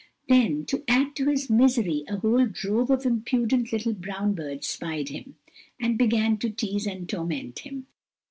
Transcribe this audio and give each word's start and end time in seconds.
Then, 0.27 0.65
to 0.65 0.83
add 0.87 1.15
to 1.17 1.27
his 1.29 1.47
misery, 1.47 2.05
a 2.07 2.17
whole 2.17 2.47
drove 2.47 2.89
of 2.89 3.05
impudent 3.05 3.71
little 3.71 3.93
brown 3.93 4.33
birds 4.33 4.65
spied 4.67 5.09
him, 5.09 5.35
and 5.79 5.95
began 5.95 6.37
to 6.37 6.49
tease 6.49 6.87
and 6.87 7.07
torment 7.07 7.59
him. 7.59 7.85